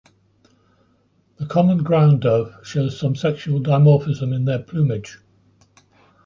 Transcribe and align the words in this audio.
The 1.37 1.45
common 1.45 1.83
ground 1.83 2.21
dove 2.21 2.55
shows 2.65 2.99
some 2.99 3.15
sexual 3.15 3.59
dimorphism 3.61 4.33
in 4.35 4.45
their 4.45 4.57
plumage. 4.57 5.19